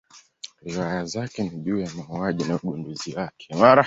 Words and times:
Riwaya 0.65 1.05
zake 1.05 1.43
ni 1.43 1.49
juu 1.49 1.79
ya 1.79 1.89
mauaji 1.93 2.43
na 2.43 2.55
ugunduzi 2.55 3.15
wake. 3.15 3.55